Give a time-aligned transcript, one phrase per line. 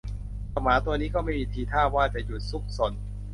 [0.49, 2.93] เจ้าหมาตัวนี้ก็ไม่มีทีท่าว่าจะหยุดซุกซน